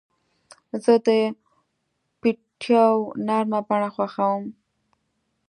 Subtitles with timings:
[0.83, 1.09] زه د
[2.19, 2.91] پټیو
[3.27, 4.43] نرمه بڼه خوښوم.